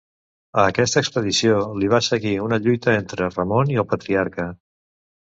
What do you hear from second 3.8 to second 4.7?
el Patriarca.